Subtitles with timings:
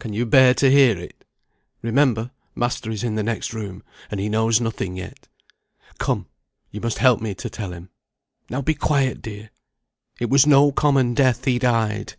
[0.00, 1.24] Can you bear to hear it?
[1.80, 5.28] Remember, master is in the next room, and he knows nothing yet.
[5.96, 6.26] Come,
[6.70, 7.88] you must help me to tell him.
[8.50, 9.48] Now be quiet, dear!
[10.20, 12.16] It was no common death he died!"